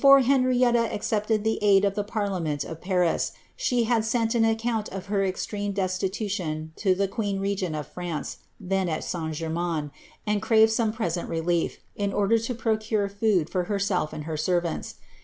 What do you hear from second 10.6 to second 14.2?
some present relief, in order to procure ■self